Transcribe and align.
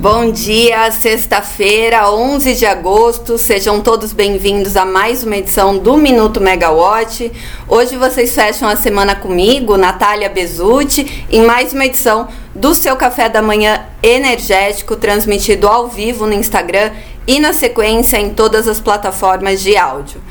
Bom 0.00 0.30
dia, 0.30 0.92
sexta-feira, 0.92 2.08
11 2.08 2.54
de 2.54 2.64
agosto. 2.64 3.36
Sejam 3.36 3.80
todos 3.80 4.12
bem-vindos 4.12 4.76
a 4.76 4.84
mais 4.84 5.24
uma 5.24 5.36
edição 5.36 5.76
do 5.76 5.96
Minuto 5.96 6.40
Megawatt. 6.40 7.32
Hoje 7.66 7.96
vocês 7.96 8.32
fecham 8.32 8.68
a 8.68 8.76
semana 8.76 9.16
comigo, 9.16 9.76
Natália 9.76 10.28
Bezutti, 10.28 11.26
em 11.28 11.42
mais 11.42 11.72
uma 11.72 11.84
edição 11.84 12.28
do 12.54 12.76
seu 12.76 12.94
café 12.94 13.28
da 13.28 13.42
manhã 13.42 13.86
energético, 14.00 14.94
transmitido 14.94 15.66
ao 15.66 15.88
vivo 15.88 16.28
no 16.28 16.32
Instagram 16.32 16.92
e 17.26 17.40
na 17.40 17.52
sequência 17.52 18.18
em 18.18 18.30
todas 18.30 18.68
as 18.68 18.78
plataformas 18.78 19.60
de 19.60 19.76
áudio. 19.76 20.22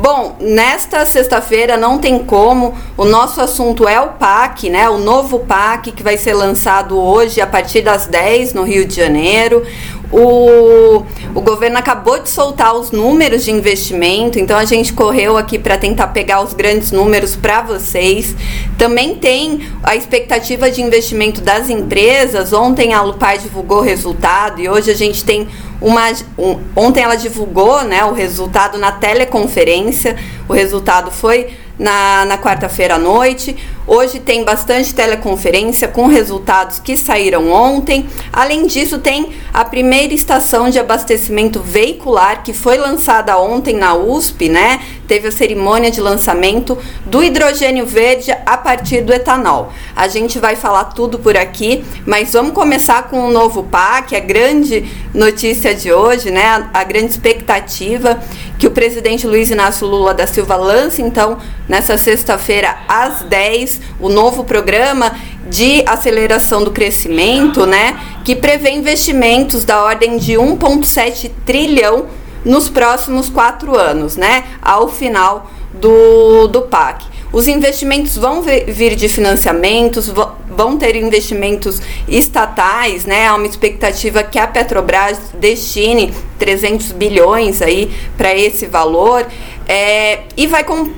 Bom, 0.00 0.36
nesta 0.38 1.04
sexta-feira 1.04 1.76
não 1.76 1.98
tem 1.98 2.20
como, 2.20 2.72
o 2.96 3.04
nosso 3.04 3.40
assunto 3.40 3.88
é 3.88 4.00
o 4.00 4.10
PAC, 4.10 4.70
né? 4.70 4.88
O 4.88 4.96
novo 4.96 5.40
PAC 5.40 5.90
que 5.90 6.04
vai 6.04 6.16
ser 6.16 6.34
lançado 6.34 6.96
hoje 6.96 7.40
a 7.40 7.46
partir 7.48 7.82
das 7.82 8.06
10 8.06 8.54
no 8.54 8.62
Rio 8.62 8.86
de 8.86 8.94
Janeiro. 8.94 9.66
O, 10.12 11.02
o 11.38 11.40
governo 11.40 11.78
acabou 11.78 12.18
de 12.18 12.28
soltar 12.28 12.74
os 12.74 12.90
números 12.90 13.44
de 13.44 13.52
investimento, 13.52 14.40
então 14.40 14.58
a 14.58 14.64
gente 14.64 14.92
correu 14.92 15.36
aqui 15.36 15.56
para 15.56 15.78
tentar 15.78 16.08
pegar 16.08 16.42
os 16.42 16.52
grandes 16.52 16.90
números 16.90 17.36
para 17.36 17.62
vocês. 17.62 18.34
Também 18.76 19.14
tem 19.14 19.60
a 19.84 19.94
expectativa 19.94 20.68
de 20.68 20.82
investimento 20.82 21.40
das 21.40 21.70
empresas. 21.70 22.52
Ontem 22.52 22.92
a 22.92 23.02
Lupar 23.02 23.38
divulgou 23.38 23.78
o 23.78 23.82
resultado 23.82 24.60
e 24.60 24.68
hoje 24.68 24.90
a 24.90 24.96
gente 24.96 25.24
tem 25.24 25.46
uma, 25.80 26.10
um, 26.36 26.58
ontem 26.74 27.04
ela 27.04 27.14
divulgou 27.14 27.84
né, 27.84 28.04
o 28.04 28.12
resultado 28.12 28.76
na 28.76 28.90
teleconferência. 28.90 30.16
O 30.48 30.52
resultado 30.52 31.12
foi 31.12 31.50
na, 31.78 32.24
na 32.24 32.38
quarta-feira 32.38 32.96
à 32.96 32.98
noite. 32.98 33.56
Hoje 33.86 34.20
tem 34.20 34.44
bastante 34.44 34.94
teleconferência 34.94 35.88
com 35.88 36.06
resultados 36.06 36.78
que 36.78 36.94
saíram 36.94 37.50
ontem. 37.50 38.06
Além 38.30 38.66
disso, 38.66 38.98
tem 38.98 39.30
a 39.52 39.64
primeira 39.64 40.12
estação 40.12 40.68
de 40.68 40.78
abastecimento 40.78 41.60
veicular 41.60 42.42
que 42.42 42.52
foi 42.52 42.76
lançada 42.76 43.38
ontem 43.38 43.74
na 43.74 43.94
USP, 43.94 44.50
né? 44.50 44.80
Teve 45.06 45.28
a 45.28 45.32
cerimônia 45.32 45.90
de 45.90 46.02
lançamento 46.02 46.76
do 47.06 47.24
hidrogênio 47.24 47.86
verde 47.86 48.30
a 48.44 48.58
partir 48.58 49.00
do 49.00 49.10
etanol. 49.10 49.72
A 49.96 50.06
gente 50.06 50.38
vai 50.38 50.54
falar 50.54 50.84
tudo 50.84 51.18
por 51.18 51.34
aqui, 51.34 51.82
mas 52.04 52.34
vamos 52.34 52.52
começar 52.52 53.04
com 53.04 53.20
o 53.20 53.30
novo 53.30 53.62
PAC, 53.62 54.14
a 54.14 54.20
grande 54.20 54.84
notícia 55.14 55.74
de 55.74 55.90
hoje, 55.90 56.30
né? 56.30 56.68
A, 56.74 56.84
grande 56.84 57.06
expectativa 57.06 57.37
que 58.58 58.66
o 58.66 58.70
presidente 58.70 59.26
Luiz 59.26 59.50
Inácio 59.50 59.86
Lula 59.86 60.12
da 60.12 60.26
Silva 60.26 60.56
lance 60.56 61.00
então 61.00 61.38
nessa 61.68 61.96
sexta-feira 61.96 62.76
às 62.86 63.22
10 63.22 63.80
o 64.00 64.08
novo 64.08 64.44
programa 64.44 65.12
de 65.48 65.82
aceleração 65.86 66.62
do 66.62 66.70
crescimento, 66.70 67.66
né, 67.66 67.98
que 68.24 68.36
prevê 68.36 68.70
investimentos 68.70 69.64
da 69.64 69.82
ordem 69.82 70.18
de 70.18 70.34
1,7 70.34 71.30
trilhão 71.46 72.06
nos 72.44 72.68
próximos 72.68 73.30
quatro 73.30 73.76
anos, 73.76 74.16
né, 74.16 74.44
ao 74.60 74.88
final 74.88 75.50
do, 75.72 76.46
do 76.48 76.62
PAC. 76.62 77.07
Os 77.32 77.46
investimentos 77.46 78.16
vão 78.16 78.42
vir 78.42 78.96
de 78.96 79.08
financiamentos, 79.08 80.08
vão 80.08 80.78
ter 80.78 80.96
investimentos 80.96 81.80
estatais, 82.08 83.04
né? 83.04 83.26
Há 83.26 83.34
uma 83.34 83.46
expectativa 83.46 84.22
que 84.22 84.38
a 84.38 84.46
Petrobras 84.46 85.18
destine 85.34 86.12
300 86.38 86.92
bilhões 86.92 87.60
aí 87.60 87.92
para 88.16 88.34
esse 88.34 88.66
valor 88.66 89.26
é, 89.68 90.20
e 90.36 90.46
vai 90.46 90.64
com 90.64 90.90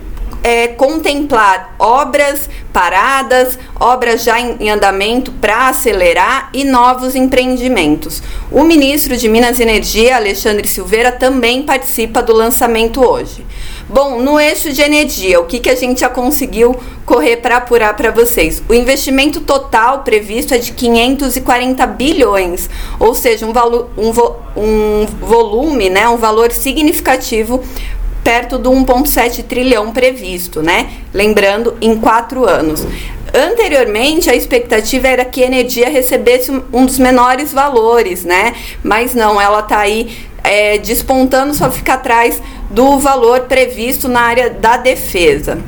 é, 0.42 0.68
contemplar 0.68 1.74
obras 1.78 2.48
paradas, 2.72 3.58
obras 3.78 4.22
já 4.22 4.40
em, 4.40 4.56
em 4.60 4.70
andamento 4.70 5.32
para 5.32 5.68
acelerar 5.68 6.50
e 6.52 6.64
novos 6.64 7.14
empreendimentos. 7.14 8.22
O 8.50 8.62
ministro 8.62 9.16
de 9.16 9.28
Minas 9.28 9.58
e 9.58 9.62
Energia, 9.62 10.16
Alexandre 10.16 10.66
Silveira, 10.68 11.12
também 11.12 11.62
participa 11.62 12.22
do 12.22 12.32
lançamento 12.32 13.00
hoje. 13.04 13.44
Bom, 13.88 14.20
no 14.20 14.38
eixo 14.38 14.72
de 14.72 14.82
energia, 14.82 15.40
o 15.40 15.46
que, 15.46 15.58
que 15.58 15.68
a 15.68 15.74
gente 15.74 16.00
já 16.00 16.08
conseguiu 16.08 16.76
correr 17.04 17.38
para 17.38 17.56
apurar 17.56 17.96
para 17.96 18.12
vocês? 18.12 18.62
O 18.68 18.74
investimento 18.74 19.40
total 19.40 20.04
previsto 20.04 20.54
é 20.54 20.58
de 20.58 20.70
540 20.72 21.84
bilhões, 21.88 22.70
ou 23.00 23.14
seja, 23.14 23.44
um, 23.44 23.52
valo, 23.52 23.90
um, 23.98 24.12
vo, 24.12 24.36
um 24.56 25.06
volume, 25.20 25.90
né, 25.90 26.08
um 26.08 26.16
valor 26.16 26.52
significativo 26.52 27.64
perto 28.22 28.58
do 28.58 28.70
1,7 28.70 29.44
trilhão 29.44 29.92
previsto, 29.92 30.62
né? 30.62 30.90
Lembrando, 31.12 31.76
em 31.80 31.96
quatro 31.96 32.48
anos. 32.48 32.86
Anteriormente, 33.32 34.28
a 34.28 34.34
expectativa 34.34 35.06
era 35.06 35.24
que 35.24 35.42
a 35.42 35.46
energia 35.46 35.88
recebesse 35.88 36.50
um 36.72 36.84
dos 36.84 36.98
menores 36.98 37.52
valores, 37.52 38.24
né? 38.24 38.54
Mas 38.82 39.14
não, 39.14 39.40
ela 39.40 39.60
está 39.60 39.78
aí 39.78 40.28
é, 40.42 40.78
despontando, 40.78 41.54
só 41.54 41.70
fica 41.70 41.94
atrás 41.94 42.42
do 42.70 42.98
valor 42.98 43.42
previsto 43.42 44.08
na 44.08 44.20
área 44.20 44.50
da 44.50 44.76
defesa. 44.76 45.58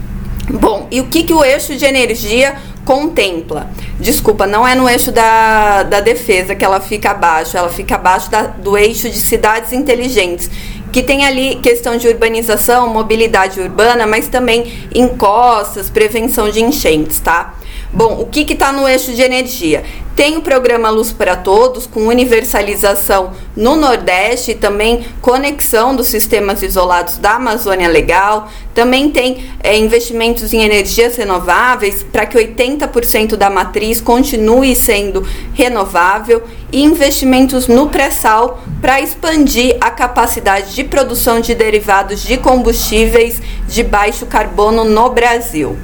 Bom, 0.51 0.89
e 0.91 1.01
o 1.01 1.07
que, 1.07 1.23
que 1.23 1.33
o 1.33 1.45
eixo 1.45 1.77
de 1.77 1.85
energia 1.85 2.57
contempla? 2.85 3.71
Desculpa, 4.01 4.47
não 4.47 4.67
é 4.67 4.75
no 4.75 4.89
eixo 4.89 5.13
da, 5.13 5.85
da 5.85 6.01
defesa 6.01 6.55
que 6.55 6.65
ela 6.65 6.81
fica 6.81 7.13
abaixo, 7.13 7.57
ela 7.57 7.69
fica 7.69 7.95
abaixo 7.95 8.29
da, 8.31 8.43
do 8.43 8.77
eixo 8.77 9.09
de 9.09 9.19
cidades 9.19 9.73
inteligentes, 9.73 10.51
que 10.93 11.03
tem 11.03 11.25
ali 11.25 11.57
questão 11.57 11.97
de 11.97 12.07
urbanização, 12.07 12.87
mobilidade 12.89 13.61
urbana, 13.61 14.07
mas 14.07 14.29
também 14.29 14.87
encostas, 14.95 15.89
prevenção 15.89 16.51
de 16.51 16.63
enchentes, 16.63 17.19
tá? 17.19 17.55
Bom, 17.95 18.23
o 18.23 18.27
que 18.27 18.51
está 18.51 18.73
no 18.73 18.89
eixo 18.89 19.13
de 19.13 19.21
energia? 19.21 19.85
Tem 20.17 20.39
o 20.39 20.41
programa 20.41 20.89
Luz 20.89 21.13
para 21.13 21.37
Todos, 21.37 21.87
com 21.87 22.07
universalização 22.07 23.35
no 23.55 23.77
Nordeste 23.77 24.53
e 24.53 24.55
também 24.55 25.05
conexão 25.21 25.95
dos 25.95 26.07
sistemas 26.07 26.63
isolados 26.63 27.19
da 27.19 27.33
Amazônia 27.33 27.89
Legal. 27.89 28.49
Também 28.75 29.11
tem 29.11 29.45
é, 29.63 29.77
investimentos 29.77 30.55
em 30.55 30.63
energias 30.63 31.17
renováveis 31.17 32.03
para 32.03 32.25
que 32.25 32.39
80% 32.39 33.37
da 33.37 33.51
matriz 33.51 34.01
continue 34.01 34.75
sendo 34.75 35.27
renovável 35.53 36.45
e 36.73 36.83
investimentos 36.83 37.69
no 37.69 37.91
pré-sal 37.91 38.63
para 38.81 39.03
expandir 39.03 39.77
a 39.83 39.91
capacidade 39.91 40.75
de 40.75 40.83
produção 40.83 41.41
de 41.41 41.55
derivados 41.55 42.23
de 42.23 42.39
combustíveis 42.39 43.43
de 43.69 43.83
baixo 43.83 44.25
carbono 44.25 44.83
no 44.83 45.11
Brasil. 45.11 45.77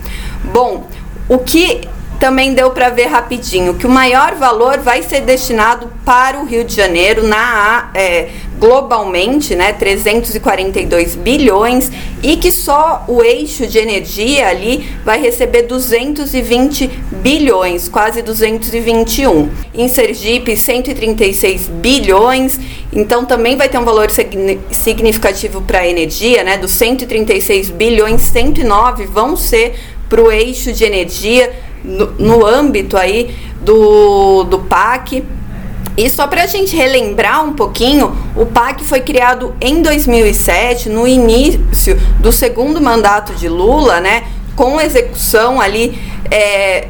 Bom, 0.42 0.86
o 1.28 1.36
que 1.36 1.82
também 2.18 2.52
deu 2.52 2.70
para 2.70 2.90
ver 2.90 3.06
rapidinho 3.06 3.74
que 3.74 3.86
o 3.86 3.90
maior 3.90 4.34
valor 4.34 4.78
vai 4.78 5.02
ser 5.02 5.20
destinado 5.20 5.90
para 6.04 6.38
o 6.38 6.44
Rio 6.44 6.64
de 6.64 6.74
Janeiro 6.74 7.26
na 7.26 7.90
é, 7.94 8.28
globalmente, 8.58 9.54
né, 9.54 9.72
342 9.72 11.14
bilhões 11.14 11.92
e 12.22 12.36
que 12.36 12.50
só 12.50 13.04
o 13.06 13.22
eixo 13.22 13.66
de 13.66 13.78
energia 13.78 14.48
ali 14.48 14.88
vai 15.04 15.20
receber 15.20 15.62
220 15.62 16.88
bilhões, 17.12 17.88
quase 17.88 18.20
221. 18.20 19.48
Em 19.72 19.86
Sergipe, 19.86 20.56
136 20.56 21.68
bilhões. 21.68 22.58
Então 22.92 23.24
também 23.24 23.56
vai 23.56 23.68
ter 23.68 23.78
um 23.78 23.84
valor 23.84 24.08
significativo 24.72 25.62
para 25.62 25.80
a 25.80 25.88
energia, 25.88 26.42
né, 26.42 26.56
dos 26.56 26.72
136 26.72 27.70
bilhões, 27.70 28.22
109 28.22 29.06
vão 29.06 29.36
ser 29.36 29.76
para 30.08 30.22
o 30.22 30.32
eixo 30.32 30.72
de 30.72 30.84
energia 30.84 31.52
no, 31.84 32.12
no 32.18 32.46
âmbito 32.46 32.96
aí 32.96 33.34
do, 33.60 34.44
do 34.44 34.58
PAC. 34.60 35.24
E 35.96 36.08
só 36.08 36.28
para 36.28 36.44
a 36.44 36.46
gente 36.46 36.76
relembrar 36.76 37.44
um 37.44 37.54
pouquinho, 37.54 38.16
o 38.36 38.46
PAC 38.46 38.84
foi 38.84 39.00
criado 39.00 39.54
em 39.60 39.82
2007, 39.82 40.88
no 40.88 41.08
início 41.08 41.98
do 42.20 42.30
segundo 42.30 42.80
mandato 42.80 43.34
de 43.34 43.48
Lula, 43.48 44.00
né, 44.00 44.22
com 44.54 44.80
execução 44.80 45.60
ali 45.60 46.00
é, 46.30 46.88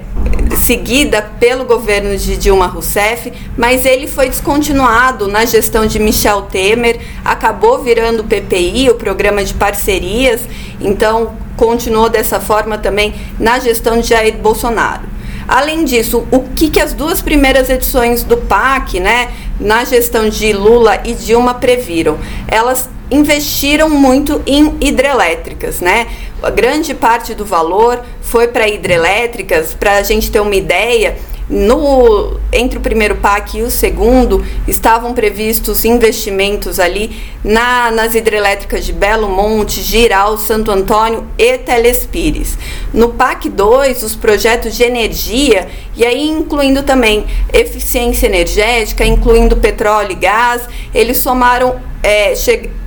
seguida 0.57 1.23
pelo 1.41 1.65
governo 1.65 2.17
de 2.17 2.37
Dilma 2.37 2.67
Rousseff, 2.67 3.33
mas 3.57 3.87
ele 3.87 4.07
foi 4.07 4.29
descontinuado 4.29 5.29
na 5.29 5.45
gestão 5.45 5.87
de 5.87 5.99
Michel 5.99 6.43
Temer, 6.43 7.01
acabou 7.25 7.83
virando 7.83 8.21
o 8.21 8.25
PPI, 8.25 8.91
o 8.91 8.95
Programa 8.95 9.43
de 9.45 9.55
Parcerias, 9.55 10.43
então 10.81 11.33
continuou 11.59 12.09
dessa 12.09 12.41
forma 12.41 12.79
também 12.79 13.15
na 13.39 13.59
gestão 13.59 14.01
de 14.01 14.09
Jair 14.09 14.39
Bolsonaro. 14.39 15.03
Além 15.47 15.85
disso, 15.85 16.27
o 16.31 16.41
que, 16.41 16.71
que 16.71 16.81
as 16.81 16.93
duas 16.93 17.21
primeiras 17.21 17.69
edições 17.69 18.23
do 18.23 18.37
PAC, 18.37 19.01
né, 19.01 19.31
na 19.59 19.85
gestão 19.85 20.29
de 20.29 20.53
Lula 20.53 21.01
e 21.05 21.15
Dilma 21.15 21.55
previram? 21.55 22.19
Elas 22.47 22.89
investiram 23.11 23.89
muito 23.89 24.43
em 24.47 24.77
hidrelétricas, 24.81 25.81
né? 25.81 26.07
A 26.43 26.51
grande 26.51 26.95
parte 26.95 27.35
do 27.35 27.45
valor 27.45 28.03
foi 28.21 28.49
para 28.49 28.69
hidrelétricas, 28.69 29.73
para 29.73 29.97
a 29.97 30.03
gente 30.03 30.31
ter 30.31 30.41
uma 30.41 30.55
ideia, 30.55 31.17
no, 31.49 32.39
entre 32.53 32.79
o 32.79 32.81
primeiro 32.81 33.17
PAC 33.17 33.59
e 33.59 33.63
o 33.63 33.71
segundo, 33.71 34.45
estavam 34.67 35.15
previstos 35.15 35.85
investimentos 35.85 36.79
ali 36.79 37.23
na, 37.43 37.91
nas 37.91 38.15
hidrelétricas 38.15 38.85
de 38.85 38.93
Belo 38.93 39.29
Monte, 39.29 39.81
Giral, 39.81 40.37
Santo 40.37 40.71
Antônio 40.71 41.27
e 41.39 41.57
Telespires. 41.59 42.59
No 42.93 43.11
PAC 43.11 43.49
2, 43.49 44.03
os 44.03 44.15
projetos 44.15 44.77
de 44.77 44.83
energia, 44.83 45.69
e 45.97 46.05
aí 46.05 46.29
incluindo 46.29 46.83
também 46.83 47.27
eficiência 47.53 48.27
energética, 48.27 49.05
incluindo 49.05 49.57
petróleo 49.57 50.13
e 50.13 50.17
gás, 50.17 50.63
eles 50.95 51.17
somaram 51.17 51.81
é, 52.03 52.35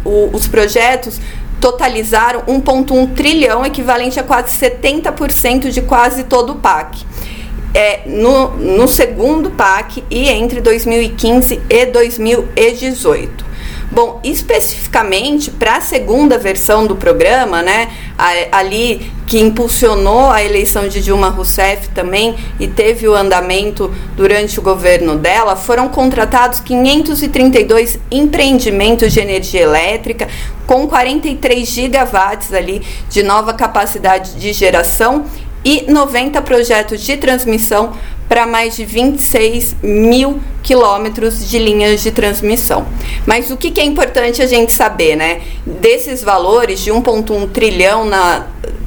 o, 0.06 0.30
os 0.34 0.48
projetos 0.48 1.20
totalizaram 1.60 2.42
1,1 2.42 3.14
trilhão, 3.14 3.64
equivalente 3.66 4.20
a 4.20 4.24
quase 4.24 4.58
70% 4.58 5.70
de 5.70 5.82
quase 5.82 6.24
todo 6.24 6.54
o 6.54 6.56
PAC 6.56 7.11
é, 7.74 8.02
no, 8.06 8.52
no 8.58 8.88
segundo 8.88 9.52
PAC 9.52 10.04
e 10.10 10.30
entre 10.30 10.62
2015 10.62 11.62
e 11.70 11.86
2018. 11.86 13.52
Bom, 13.92 14.22
especificamente 14.24 15.52
para 15.52 15.76
a 15.76 15.82
segunda 15.82 16.38
versão 16.38 16.88
do 16.88 16.96
programa, 16.96 17.62
né, 17.62 17.90
ali 18.50 19.12
que 19.28 19.38
impulsionou 19.38 20.30
a 20.30 20.42
eleição 20.42 20.88
de 20.88 21.02
Dilma 21.02 21.28
Rousseff 21.28 21.90
também 21.90 22.36
e 22.58 22.68
teve 22.68 23.06
o 23.06 23.14
andamento 23.14 23.94
durante 24.16 24.58
o 24.60 24.62
governo 24.62 25.18
dela, 25.18 25.58
foram 25.58 25.90
contratados 25.90 26.62
532 26.62 28.00
empreendimentos 28.10 29.12
de 29.12 29.20
energia 29.20 29.62
elétrica 29.62 30.30
com 30.66 30.88
43 30.88 31.68
gigawatts 31.68 32.54
ali 32.54 32.82
de 33.10 33.22
nova 33.24 33.54
capacidade 33.54 34.36
de 34.36 34.54
geração 34.54 35.26
e 35.64 35.92
90 35.92 36.42
projetos 36.42 37.02
de 37.02 37.18
transmissão 37.18 37.94
para 38.28 38.46
mais 38.46 38.78
de 38.78 38.86
26 38.86 39.76
mil 39.84 40.40
quilômetros 40.64 41.50
de 41.50 41.60
linhas 41.60 42.02
de 42.02 42.12
transmissão. 42.12 42.88
Mas 43.26 43.52
o 43.52 43.58
que, 43.58 43.72
que 43.72 43.82
é 43.82 43.84
importante 43.84 44.42
a 44.42 44.48
gente 44.48 44.72
saber, 44.72 45.18
né? 45.18 45.42
Desses 45.66 46.24
valores 46.24 46.80
de 46.80 46.92
1,1 46.92 47.50
trilhão 47.52 48.10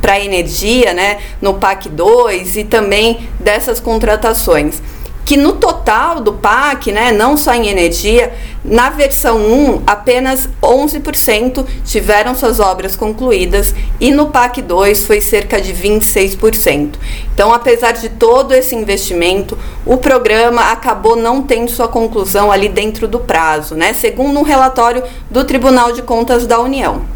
para 0.00 0.21
energia, 0.21 0.93
né, 0.94 1.19
no 1.41 1.55
PAC 1.55 1.88
2 1.88 2.56
e 2.56 2.65
também 2.65 3.29
dessas 3.41 3.81
contratações 3.81 4.82
que 5.25 5.37
no 5.37 5.53
total 5.53 6.21
do 6.21 6.35
PAC, 6.35 6.93
né, 6.93 7.11
não 7.11 7.37
só 7.37 7.55
em 7.55 7.69
energia, 7.69 8.32
na 8.65 8.91
versão 8.91 9.38
1, 9.38 9.82
apenas 9.87 10.49
11% 10.62 11.67
tiveram 11.85 12.35
suas 12.35 12.61
obras 12.61 12.94
concluídas 12.94 13.75
e 14.00 14.11
no 14.11 14.26
PAC 14.26 14.61
2 14.61 15.06
foi 15.06 15.21
cerca 15.21 15.61
de 15.61 15.73
26%. 15.73 16.94
Então, 17.32 17.53
apesar 17.53 17.93
de 17.93 18.09
todo 18.11 18.53
esse 18.53 18.75
investimento, 18.75 19.56
o 19.87 19.97
programa 19.97 20.71
acabou 20.71 21.17
não 21.17 21.43
tendo 21.43 21.71
sua 21.71 21.88
conclusão 21.88 22.53
ali 22.53 22.69
dentro 22.69 23.09
do 23.09 23.21
prazo, 23.21 23.75
né, 23.75 23.93
segundo 23.93 24.38
um 24.38 24.43
relatório 24.43 25.03
do 25.31 25.44
Tribunal 25.44 25.93
de 25.93 26.03
Contas 26.03 26.47
da 26.47 26.61
União. 26.61 27.13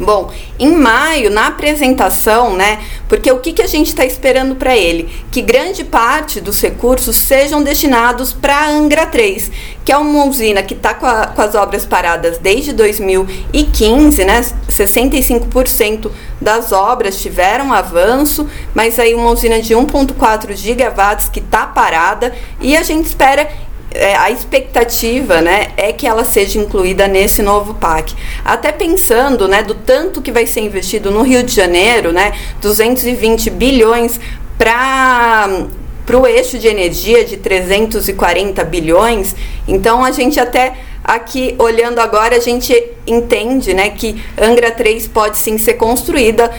Bom, 0.00 0.32
em 0.58 0.74
maio, 0.74 1.30
na 1.30 1.48
apresentação, 1.48 2.56
né? 2.56 2.80
Porque 3.08 3.30
o 3.30 3.38
que, 3.38 3.52
que 3.52 3.62
a 3.62 3.66
gente 3.66 3.88
está 3.88 4.04
esperando 4.04 4.56
para 4.56 4.76
ele? 4.76 5.08
Que 5.30 5.42
grande 5.42 5.84
parte 5.84 6.40
dos 6.40 6.60
recursos 6.60 7.14
sejam 7.14 7.62
destinados 7.62 8.32
para 8.32 8.56
a 8.56 8.70
Angra 8.70 9.06
3, 9.06 9.50
que 9.84 9.92
é 9.92 9.96
uma 9.96 10.24
usina 10.24 10.62
que 10.62 10.74
está 10.74 10.94
com, 10.94 11.06
com, 11.34 11.42
as 11.42 11.54
obras 11.54 11.84
paradas 11.84 12.38
desde 12.38 12.72
2015, 12.72 14.24
né? 14.24 14.40
65% 14.68 16.10
das 16.40 16.72
obras 16.72 17.20
tiveram 17.20 17.72
avanço, 17.72 18.48
mas 18.74 18.98
aí 18.98 19.14
uma 19.14 19.30
usina 19.30 19.60
de 19.60 19.74
1,4 19.74 20.54
gigawatts 20.54 21.28
que 21.28 21.38
está 21.38 21.66
parada 21.66 22.34
e 22.60 22.76
a 22.76 22.82
gente 22.82 23.06
espera 23.06 23.48
é, 23.94 24.16
a 24.16 24.30
expectativa 24.30 25.40
né, 25.40 25.68
é 25.76 25.92
que 25.92 26.06
ela 26.06 26.24
seja 26.24 26.58
incluída 26.58 27.06
nesse 27.06 27.42
novo 27.42 27.74
PAC. 27.74 28.14
Até 28.44 28.72
pensando 28.72 29.46
né, 29.46 29.62
do 29.62 29.74
tanto 29.74 30.22
que 30.22 30.32
vai 30.32 30.46
ser 30.46 30.60
investido 30.60 31.10
no 31.10 31.22
Rio 31.22 31.42
de 31.42 31.54
Janeiro, 31.54 32.12
né, 32.12 32.32
220 32.60 33.50
bilhões 33.50 34.18
para 34.58 35.66
para 36.04 36.18
o 36.18 36.26
eixo 36.26 36.58
de 36.58 36.66
energia 36.66 37.24
de 37.24 37.36
340 37.36 38.64
bilhões. 38.64 39.36
Então 39.68 40.04
a 40.04 40.10
gente 40.10 40.40
até 40.40 40.74
aqui 41.04 41.54
olhando 41.58 42.00
agora 42.00 42.36
a 42.36 42.40
gente 42.40 42.74
entende, 43.06 43.72
né, 43.72 43.90
que 43.90 44.20
Angra 44.36 44.72
3 44.72 45.06
pode 45.06 45.36
sim 45.36 45.58
ser 45.58 45.74
construída 45.74 46.50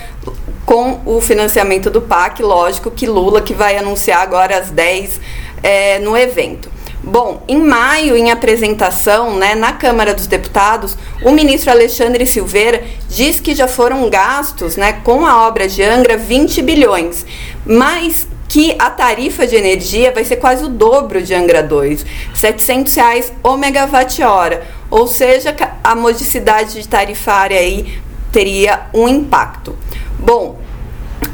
com 0.66 1.02
o 1.06 1.20
financiamento 1.20 1.90
do 1.90 2.02
PAC, 2.02 2.42
lógico 2.42 2.90
que 2.90 3.06
Lula 3.06 3.42
que 3.42 3.54
vai 3.54 3.78
anunciar 3.78 4.22
agora 4.22 4.58
às 4.58 4.70
10 4.70 5.20
é, 5.62 6.00
no 6.00 6.18
evento. 6.18 6.72
Bom, 7.06 7.44
em 7.50 7.62
maio, 7.62 8.16
em 8.16 8.32
apresentação 8.32 9.36
né, 9.36 9.56
na 9.56 9.74
Câmara 9.74 10.14
dos 10.14 10.26
Deputados, 10.26 10.98
o 11.22 11.32
ministro 11.32 11.70
Alexandre 11.70 12.26
Silveira 12.26 12.82
diz 13.10 13.42
que 13.42 13.54
já 13.54 13.68
foram 13.68 14.10
gastos 14.10 14.78
né, 14.78 14.94
com 15.04 15.26
a 15.26 15.46
obra 15.46 15.68
de 15.68 15.84
Angra 15.84 16.16
20 16.16 16.62
bilhões, 16.62 17.26
mas 17.66 18.26
que 18.48 18.74
a 18.80 18.90
tarifa 18.90 19.46
de 19.46 19.58
energia 19.58 20.14
vai 20.14 20.24
ser 20.24 20.38
quase 20.38 20.64
o 20.64 20.70
dobro 20.70 21.22
de 21.22 21.34
Angra 21.34 21.62
2, 21.62 22.06
700 22.36 22.96
reais 22.96 23.34
o 23.44 23.58
megawatt-hora, 23.58 24.66
ou 24.90 25.06
seja, 25.06 25.54
a 25.84 25.96
modicidade 25.96 26.88
tarifária 26.88 27.60
aí 27.60 28.00
teria 28.32 28.88
um 28.94 29.10
impacto. 29.10 29.76
Bom, 30.18 30.63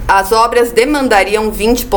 as 0.10 0.32
obras 0.32 0.72
demandariam 0.72 1.52
20, 1.52 1.88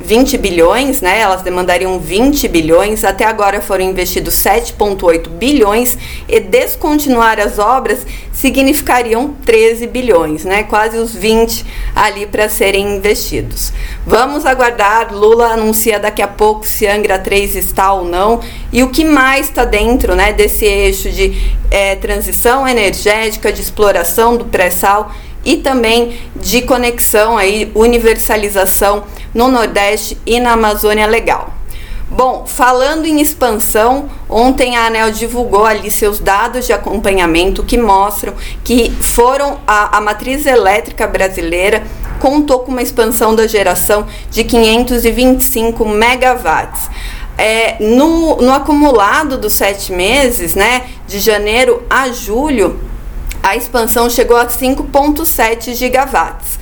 20 0.00 0.38
bilhões, 0.38 1.00
né? 1.00 1.18
Elas 1.18 1.42
demandariam 1.42 1.98
20 1.98 2.46
bilhões. 2.46 3.02
Até 3.02 3.24
agora 3.24 3.60
foram 3.60 3.82
investidos 3.82 4.34
7,8 4.34 5.28
bilhões 5.30 5.98
e 6.28 6.38
descontinuar 6.38 7.40
as 7.40 7.58
obras 7.58 8.06
significariam 8.32 9.34
13 9.44 9.88
bilhões, 9.88 10.44
né? 10.44 10.62
Quase 10.62 10.96
os 10.96 11.12
20 11.12 11.66
ali 11.92 12.24
para 12.24 12.48
serem 12.48 12.98
investidos. 12.98 13.72
Vamos 14.06 14.46
aguardar. 14.46 15.12
Lula 15.12 15.48
anuncia 15.48 15.98
daqui 15.98 16.22
a 16.22 16.28
pouco 16.28 16.64
se 16.64 16.86
Angra 16.86 17.18
3 17.18 17.56
está 17.56 17.92
ou 17.92 18.04
não 18.04 18.40
e 18.72 18.84
o 18.84 18.90
que 18.90 19.04
mais 19.04 19.46
está 19.46 19.64
dentro, 19.64 20.14
né? 20.14 20.32
Desse 20.32 20.64
eixo 20.64 21.10
de 21.10 21.56
é, 21.68 21.96
transição 21.96 22.68
energética, 22.68 23.52
de 23.52 23.60
exploração 23.60 24.36
do 24.36 24.44
pré-sal 24.44 25.10
e 25.46 25.56
também 25.56 26.18
de 26.34 26.60
conexão 26.62 27.38
aí, 27.38 27.70
universalização 27.74 29.04
no 29.32 29.48
Nordeste 29.48 30.18
e 30.26 30.40
na 30.40 30.52
Amazônia 30.52 31.06
Legal. 31.06 31.54
Bom, 32.08 32.44
falando 32.46 33.04
em 33.06 33.20
expansão, 33.20 34.08
ontem 34.28 34.76
a 34.76 34.86
ANEL 34.86 35.10
divulgou 35.10 35.64
ali 35.64 35.90
seus 35.90 36.18
dados 36.18 36.66
de 36.66 36.72
acompanhamento 36.72 37.64
que 37.64 37.76
mostram 37.76 38.32
que 38.62 38.90
foram 39.00 39.58
a, 39.66 39.96
a 39.96 40.00
matriz 40.00 40.46
elétrica 40.46 41.06
brasileira 41.06 41.84
contou 42.20 42.60
com 42.60 42.72
uma 42.72 42.82
expansão 42.82 43.34
da 43.34 43.46
geração 43.46 44.06
de 44.30 44.44
525 44.44 45.84
megawatts. 45.84 46.88
É, 47.38 47.76
no, 47.80 48.36
no 48.36 48.52
acumulado 48.52 49.36
dos 49.36 49.52
sete 49.52 49.92
meses, 49.92 50.54
né, 50.54 50.86
de 51.06 51.18
janeiro 51.18 51.82
a 51.90 52.10
julho, 52.10 52.80
a 53.46 53.54
expansão 53.54 54.10
chegou 54.10 54.36
a 54.36 54.46
5,7 54.46 55.72
gigawatts. 55.72 56.58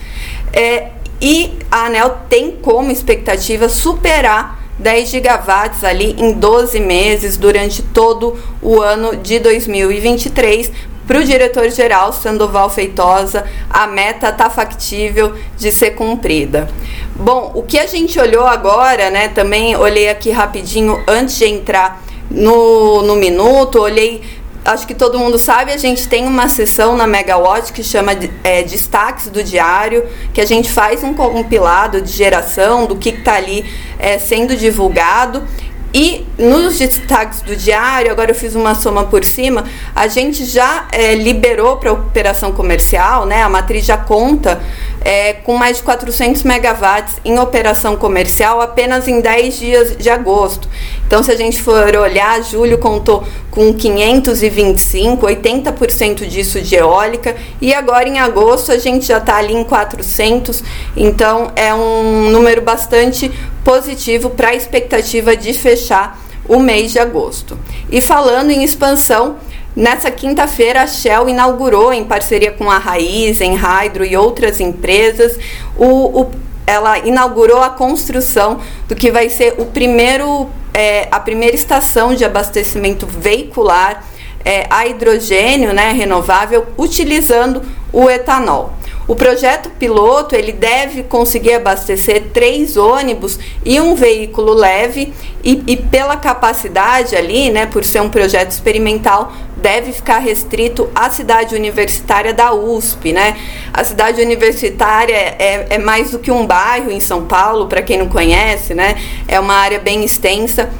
É, 0.52 0.88
e 1.18 1.58
a 1.70 1.86
ANEL 1.86 2.18
tem 2.28 2.52
como 2.52 2.92
expectativa 2.92 3.70
superar 3.70 4.62
10 4.78 5.08
gigawatts 5.08 5.82
ali 5.82 6.14
em 6.18 6.32
12 6.34 6.78
meses 6.80 7.38
durante 7.38 7.80
todo 7.82 8.38
o 8.60 8.82
ano 8.82 9.16
de 9.16 9.38
2023. 9.38 10.70
Para 11.06 11.20
o 11.20 11.24
diretor-geral 11.24 12.12
Sandoval 12.12 12.68
Feitosa, 12.68 13.46
a 13.70 13.86
meta 13.86 14.28
está 14.28 14.50
factível 14.50 15.34
de 15.56 15.72
ser 15.72 15.92
cumprida. 15.92 16.68
Bom, 17.16 17.50
o 17.54 17.62
que 17.62 17.78
a 17.78 17.86
gente 17.86 18.18
olhou 18.18 18.46
agora, 18.46 19.10
né? 19.10 19.28
Também 19.28 19.74
olhei 19.74 20.10
aqui 20.10 20.30
rapidinho 20.30 21.02
antes 21.08 21.36
de 21.36 21.46
entrar 21.46 22.02
no, 22.30 23.02
no 23.02 23.16
minuto, 23.16 23.80
olhei 23.80 24.22
acho 24.64 24.86
que 24.86 24.94
todo 24.94 25.18
mundo 25.18 25.38
sabe, 25.38 25.72
a 25.72 25.76
gente 25.76 26.08
tem 26.08 26.26
uma 26.26 26.48
sessão 26.48 26.96
na 26.96 27.06
Megawatt 27.06 27.72
que 27.72 27.82
chama 27.82 28.12
é, 28.42 28.62
Destaques 28.62 29.28
do 29.28 29.44
Diário, 29.44 30.08
que 30.32 30.40
a 30.40 30.46
gente 30.46 30.72
faz 30.72 31.04
um 31.04 31.12
compilado 31.12 32.00
de 32.00 32.10
geração 32.10 32.86
do 32.86 32.96
que 32.96 33.10
está 33.10 33.34
ali 33.34 33.64
é, 33.98 34.18
sendo 34.18 34.56
divulgado. 34.56 35.46
E 35.94 36.26
nos 36.36 36.76
destaques 36.76 37.40
do 37.42 37.54
diário, 37.54 38.10
agora 38.10 38.32
eu 38.32 38.34
fiz 38.34 38.56
uma 38.56 38.74
soma 38.74 39.04
por 39.04 39.24
cima, 39.24 39.64
a 39.94 40.08
gente 40.08 40.44
já 40.44 40.88
é, 40.90 41.14
liberou 41.14 41.76
para 41.76 41.92
operação 41.92 42.50
comercial, 42.50 43.26
né? 43.26 43.44
A 43.44 43.48
matriz 43.48 43.86
já 43.86 43.96
conta 43.96 44.60
é, 45.04 45.34
com 45.34 45.54
mais 45.56 45.76
de 45.76 45.84
400 45.84 46.42
megawatts 46.42 47.16
em 47.24 47.38
operação 47.38 47.96
comercial 47.96 48.60
apenas 48.60 49.06
em 49.06 49.20
10 49.20 49.56
dias 49.56 49.96
de 49.96 50.10
agosto. 50.10 50.68
Então, 51.06 51.22
se 51.22 51.30
a 51.30 51.36
gente 51.36 51.62
for 51.62 51.94
olhar, 51.94 52.42
julho 52.42 52.78
contou 52.78 53.22
com 53.50 53.72
525, 53.72 55.24
80% 55.24 56.26
disso 56.26 56.60
de 56.60 56.74
eólica, 56.74 57.36
e 57.60 57.72
agora 57.72 58.08
em 58.08 58.18
agosto 58.18 58.72
a 58.72 58.78
gente 58.78 59.06
já 59.06 59.18
está 59.18 59.36
ali 59.36 59.54
em 59.54 59.62
400, 59.62 60.64
então 60.96 61.52
é 61.54 61.72
um 61.72 62.30
número 62.30 62.62
bastante 62.62 63.30
positivo 63.64 64.30
para 64.30 64.48
a 64.50 64.54
expectativa 64.54 65.36
de 65.36 65.52
fechar 65.52 66.20
o 66.46 66.60
mês 66.60 66.92
de 66.92 66.98
agosto. 66.98 67.58
E 67.90 68.00
falando 68.00 68.50
em 68.50 68.62
expansão, 68.62 69.36
Nessa 69.76 70.08
quinta-feira, 70.08 70.82
a 70.82 70.86
Shell 70.86 71.28
inaugurou, 71.28 71.92
em 71.92 72.04
parceria 72.04 72.52
com 72.52 72.70
a 72.70 72.78
Raiz, 72.78 73.40
Enhydro 73.40 74.04
e 74.04 74.16
outras 74.16 74.60
empresas, 74.60 75.36
o, 75.76 76.20
o, 76.20 76.30
ela 76.64 77.00
inaugurou 77.00 77.60
a 77.60 77.70
construção 77.70 78.60
do 78.86 78.94
que 78.94 79.10
vai 79.10 79.28
ser 79.28 79.56
o 79.58 79.66
primeiro, 79.66 80.48
é, 80.72 81.08
a 81.10 81.18
primeira 81.18 81.56
estação 81.56 82.14
de 82.14 82.24
abastecimento 82.24 83.04
veicular 83.04 84.04
é, 84.44 84.66
a 84.70 84.86
hidrogênio 84.86 85.72
né, 85.72 85.90
renovável 85.90 86.66
utilizando 86.78 87.60
o 87.92 88.08
etanol. 88.08 88.72
O 89.06 89.14
projeto 89.14 89.68
piloto 89.70 90.34
ele 90.34 90.52
deve 90.52 91.02
conseguir 91.02 91.54
abastecer 91.54 92.30
três 92.32 92.76
ônibus 92.76 93.38
e 93.64 93.78
um 93.80 93.94
veículo 93.94 94.54
leve 94.54 95.12
e, 95.42 95.62
e, 95.66 95.76
pela 95.76 96.16
capacidade 96.16 97.14
ali, 97.14 97.50
né, 97.50 97.66
por 97.66 97.84
ser 97.84 98.00
um 98.00 98.08
projeto 98.08 98.50
experimental, 98.50 99.30
deve 99.58 99.92
ficar 99.92 100.18
restrito 100.18 100.88
à 100.94 101.10
cidade 101.10 101.54
universitária 101.54 102.32
da 102.32 102.52
USP, 102.52 103.12
né? 103.12 103.36
A 103.72 103.84
cidade 103.84 104.22
universitária 104.22 105.14
é, 105.14 105.66
é 105.70 105.78
mais 105.78 106.10
do 106.10 106.18
que 106.18 106.30
um 106.30 106.46
bairro 106.46 106.90
em 106.90 107.00
São 107.00 107.26
Paulo, 107.26 107.66
para 107.66 107.82
quem 107.82 107.98
não 107.98 108.08
conhece, 108.08 108.74
né? 108.74 108.96
É 109.28 109.38
uma 109.38 109.54
área 109.54 109.78
bem 109.78 110.02
extensa. 110.02 110.70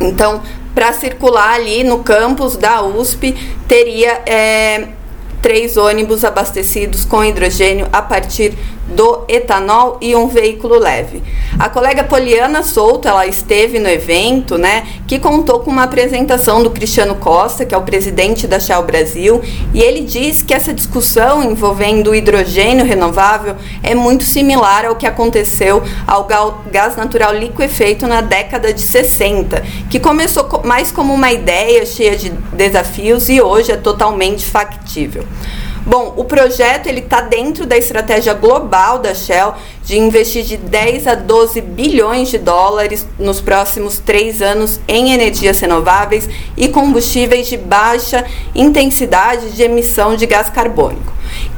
Então, 0.00 0.42
para 0.74 0.92
circular 0.92 1.54
ali 1.54 1.84
no 1.84 2.02
campus 2.02 2.56
da 2.56 2.82
USP, 2.82 3.34
teria 3.68 4.22
é, 4.26 4.88
três 5.44 5.76
ônibus 5.76 6.24
abastecidos 6.24 7.04
com 7.04 7.22
hidrogênio 7.22 7.86
a 7.92 8.00
partir 8.00 8.54
do 8.88 9.24
etanol 9.28 9.98
e 10.00 10.14
um 10.14 10.28
veículo 10.28 10.78
leve. 10.78 11.22
A 11.58 11.68
colega 11.68 12.04
Poliana 12.04 12.62
Souto, 12.62 13.08
ela 13.08 13.26
esteve 13.26 13.78
no 13.78 13.88
evento, 13.88 14.58
né, 14.58 14.86
que 15.06 15.18
contou 15.18 15.60
com 15.60 15.70
uma 15.70 15.84
apresentação 15.84 16.62
do 16.62 16.70
Cristiano 16.70 17.14
Costa, 17.14 17.64
que 17.64 17.74
é 17.74 17.78
o 17.78 17.82
presidente 17.82 18.46
da 18.46 18.60
Shell 18.60 18.82
Brasil, 18.82 19.40
e 19.72 19.80
ele 19.80 20.00
diz 20.02 20.42
que 20.42 20.52
essa 20.52 20.72
discussão 20.72 21.42
envolvendo 21.42 22.10
o 22.10 22.14
hidrogênio 22.14 22.84
renovável 22.84 23.56
é 23.82 23.94
muito 23.94 24.24
similar 24.24 24.84
ao 24.84 24.96
que 24.96 25.06
aconteceu 25.06 25.82
ao 26.06 26.26
gás 26.70 26.96
natural 26.96 27.34
liquefeito 27.34 28.06
na 28.06 28.20
década 28.20 28.72
de 28.72 28.80
60, 28.80 29.62
que 29.88 30.00
começou 30.00 30.62
mais 30.64 30.90
como 30.90 31.14
uma 31.14 31.32
ideia 31.32 31.86
cheia 31.86 32.16
de 32.16 32.30
desafios 32.52 33.28
e 33.28 33.40
hoje 33.40 33.72
é 33.72 33.76
totalmente 33.76 34.44
factível. 34.44 35.24
Bom, 35.86 36.14
o 36.16 36.24
projeto 36.24 36.86
ele 36.86 37.00
está 37.00 37.20
dentro 37.20 37.66
da 37.66 37.76
estratégia 37.76 38.32
global 38.32 38.98
da 38.98 39.14
Shell 39.14 39.54
de 39.84 39.98
investir 39.98 40.44
de 40.44 40.56
10 40.56 41.06
a 41.06 41.14
12 41.14 41.60
bilhões 41.60 42.30
de 42.30 42.38
dólares 42.38 43.06
nos 43.18 43.40
próximos 43.40 43.98
três 43.98 44.40
anos 44.40 44.80
em 44.88 45.12
energias 45.12 45.60
renováveis 45.60 46.28
e 46.56 46.68
combustíveis 46.68 47.46
de 47.46 47.56
baixa 47.56 48.24
intensidade 48.54 49.50
de 49.50 49.62
emissão 49.62 50.16
de 50.16 50.26
gás 50.26 50.48
carbônico. 50.48 51.12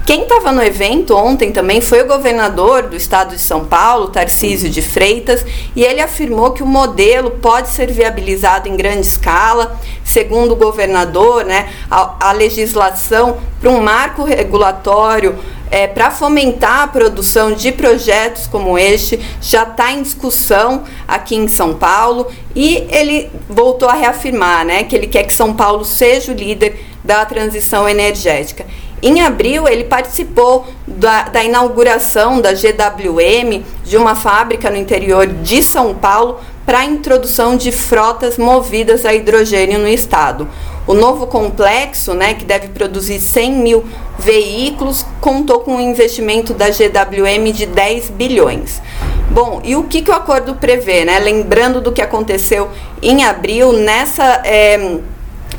Quem 0.04 0.22
estava 0.22 0.52
no 0.52 0.62
evento 0.62 1.16
ontem 1.16 1.50
também 1.50 1.80
foi 1.80 2.02
o 2.02 2.06
governador 2.06 2.84
do 2.84 2.94
estado 2.94 3.34
de 3.34 3.40
São 3.40 3.64
Paulo, 3.64 4.06
Tarcísio 4.08 4.70
de 4.70 4.80
Freitas, 4.80 5.44
e 5.74 5.82
ele 5.82 6.00
afirmou 6.00 6.52
que 6.52 6.62
o 6.62 6.66
modelo 6.66 7.32
pode 7.32 7.68
ser 7.70 7.90
viabilizado 7.90 8.68
em 8.68 8.76
grande 8.76 9.04
escala. 9.04 9.76
Segundo 10.04 10.52
o 10.52 10.56
governador, 10.56 11.44
né, 11.44 11.68
a, 11.90 12.28
a 12.28 12.32
legislação 12.32 13.38
para 13.60 13.68
um 13.68 13.80
marco 13.80 14.22
regulatório 14.22 15.36
é, 15.70 15.86
para 15.86 16.10
fomentar 16.10 16.82
a 16.82 16.86
produção 16.88 17.52
de 17.52 17.72
projetos 17.72 18.46
como 18.46 18.78
este 18.78 19.20
já 19.40 19.62
está 19.62 19.92
em 19.92 20.02
discussão 20.02 20.84
aqui 21.06 21.36
em 21.36 21.48
São 21.48 21.74
Paulo 21.74 22.28
e 22.54 22.86
ele 22.90 23.30
voltou 23.48 23.88
a 23.88 23.94
reafirmar 23.94 24.64
né, 24.64 24.84
que 24.84 24.94
ele 24.94 25.06
quer 25.06 25.24
que 25.24 25.32
São 25.32 25.54
Paulo 25.54 25.84
seja 25.84 26.32
o 26.32 26.34
líder 26.34 26.84
da 27.04 27.24
transição 27.24 27.88
energética. 27.88 28.66
Em 29.02 29.20
abril, 29.20 29.68
ele 29.68 29.84
participou 29.84 30.66
da, 30.86 31.24
da, 31.24 31.44
inauguração 31.44 32.40
da 32.40 32.52
GWM, 32.52 33.62
de 33.84 33.96
uma 33.96 34.14
fábrica 34.14 34.70
no 34.70 34.76
interior 34.76 35.26
de 35.26 35.62
São 35.62 35.94
Paulo, 35.94 36.40
para 36.66 36.80
a 36.80 36.84
introdução 36.84 37.56
de 37.56 37.70
frotas 37.70 38.36
movidas 38.36 39.06
a 39.06 39.14
hidrogênio 39.14 39.78
no 39.78 39.88
estado. 39.88 40.48
O 40.84 40.94
novo 40.94 41.28
complexo, 41.28 42.12
né, 42.12 42.34
que 42.34 42.44
deve 42.44 42.68
produzir 42.68 43.20
100 43.20 43.52
mil 43.52 43.84
veículos, 44.18 45.06
contou 45.20 45.60
com 45.60 45.76
um 45.76 45.80
investimento 45.80 46.52
da 46.52 46.66
GWM 46.66 47.52
de 47.52 47.66
10 47.66 48.10
bilhões. 48.10 48.82
Bom, 49.30 49.60
e 49.64 49.76
o 49.76 49.84
que, 49.84 50.02
que 50.02 50.10
o 50.10 50.14
acordo 50.14 50.56
prevê? 50.56 51.04
Né? 51.04 51.18
Lembrando 51.20 51.80
do 51.80 51.92
que 51.92 52.02
aconteceu 52.02 52.68
em 53.00 53.24
abril, 53.24 53.72
nessa, 53.72 54.42
é, 54.44 54.98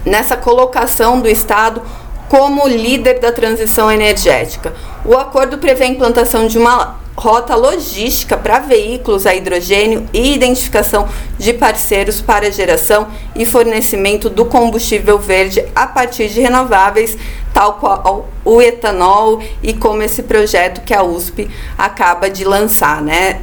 nessa 0.05 0.35
colocação 0.35 1.21
do 1.21 1.29
Estado 1.29 1.81
como 2.27 2.67
líder 2.67 3.19
da 3.19 3.31
transição 3.31 3.89
energética. 3.91 4.73
O 5.05 5.15
acordo 5.17 5.57
prevê 5.57 5.85
a 5.85 5.87
implantação 5.87 6.47
de 6.47 6.57
uma 6.57 6.97
rota 7.17 7.55
logística 7.55 8.37
para 8.37 8.59
veículos 8.59 9.25
a 9.25 9.33
hidrogênio 9.33 10.07
e 10.13 10.35
identificação 10.35 11.09
de 11.39 11.51
parceiros 11.51 12.21
para 12.21 12.51
geração 12.51 13.07
e 13.35 13.43
fornecimento 13.43 14.29
do 14.29 14.45
combustível 14.45 15.17
verde 15.17 15.65
a 15.75 15.87
partir 15.87 16.29
de 16.29 16.39
renováveis, 16.39 17.17
tal 17.51 17.73
qual 17.73 18.29
o 18.45 18.61
etanol 18.61 19.41
e 19.63 19.73
como 19.73 20.03
esse 20.03 20.21
projeto 20.21 20.81
que 20.81 20.93
a 20.93 21.01
USP 21.01 21.49
acaba 21.75 22.29
de 22.29 22.43
lançar, 22.45 23.01
né? 23.01 23.41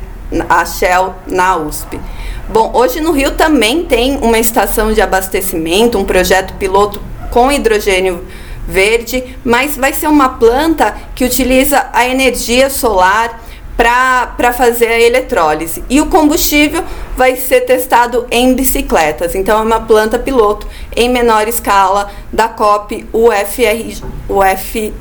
A 0.49 0.65
Shell 0.65 1.15
na 1.27 1.57
USP. 1.57 2.01
Bom, 2.49 2.71
hoje 2.75 3.01
no 3.01 3.13
Rio 3.13 3.33
também 3.33 3.85
tem 3.85 4.19
uma 4.19 4.39
estação 4.39 4.93
de 4.93 5.01
abastecimento, 5.01 5.99
um 5.99 6.05
projeto 6.05 6.55
piloto 6.55 7.01
com 7.31 7.53
hidrogênio 7.53 8.25
verde, 8.67 9.37
mas 9.45 9.77
vai 9.77 9.93
ser 9.93 10.09
uma 10.09 10.31
planta 10.31 10.97
que 11.15 11.25
utiliza 11.25 11.89
a 11.93 12.07
energia 12.07 12.71
solar 12.71 13.44
para 13.77 14.53
fazer 14.53 14.87
a 14.87 15.01
eletrólise. 15.01 15.83
E 15.91 16.01
o 16.01 16.07
combustível 16.07 16.85
vai 17.17 17.37
ser 17.37 17.63
testado 17.63 18.27
em 18.31 18.55
bicicletas. 18.55 19.35
Então, 19.35 19.59
é 19.59 19.63
uma 19.63 19.81
planta 19.81 20.19
piloto 20.19 20.67
em 20.95 21.09
menor 21.09 21.49
escala 21.49 22.11
da 22.33 22.49
COP 22.49 23.07
UFR, 23.13 24.03
UFJ. 24.29 24.95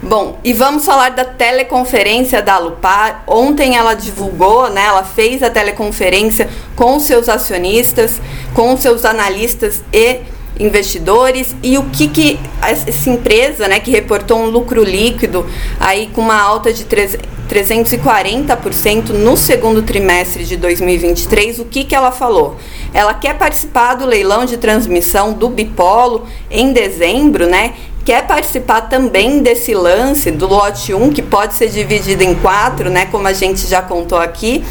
Bom, 0.00 0.38
e 0.44 0.52
vamos 0.52 0.86
falar 0.86 1.10
da 1.10 1.24
teleconferência 1.24 2.40
da 2.40 2.56
Lupar. 2.58 3.24
Ontem 3.26 3.76
ela 3.76 3.94
divulgou, 3.94 4.70
né, 4.70 4.84
ela 4.86 5.02
fez 5.02 5.42
a 5.42 5.50
teleconferência 5.50 6.48
com 6.76 7.00
seus 7.00 7.28
acionistas, 7.28 8.20
com 8.54 8.76
seus 8.76 9.04
analistas 9.04 9.82
e 9.92 10.20
investidores 10.58 11.54
e 11.62 11.78
o 11.78 11.84
que, 11.84 12.08
que 12.08 12.40
essa 12.62 13.10
empresa, 13.10 13.68
né, 13.68 13.78
que 13.80 13.90
reportou 13.90 14.38
um 14.38 14.46
lucro 14.46 14.82
líquido 14.82 15.46
aí 15.78 16.08
com 16.12 16.20
uma 16.20 16.38
alta 16.40 16.72
de 16.72 16.84
340% 16.84 19.10
no 19.10 19.36
segundo 19.36 19.82
trimestre 19.82 20.44
de 20.44 20.56
2023, 20.56 21.60
o 21.60 21.64
que, 21.64 21.84
que 21.84 21.94
ela 21.94 22.10
falou? 22.10 22.56
Ela 22.92 23.14
quer 23.14 23.38
participar 23.38 23.94
do 23.94 24.04
leilão 24.04 24.44
de 24.44 24.56
transmissão 24.56 25.32
do 25.32 25.48
Bipolo 25.48 26.26
em 26.50 26.72
dezembro, 26.72 27.46
né? 27.46 27.74
Quer 28.04 28.26
participar 28.26 28.80
também 28.82 29.42
desse 29.42 29.74
lance 29.74 30.30
do 30.30 30.46
lote 30.46 30.94
1, 30.94 31.12
que 31.12 31.20
pode 31.20 31.54
ser 31.54 31.68
dividido 31.68 32.22
em 32.22 32.32
quatro, 32.34 32.88
né? 32.88 33.04
Como 33.06 33.26
a 33.28 33.34
gente 33.34 33.66
já 33.66 33.82
contou 33.82 34.18
aqui. 34.18 34.64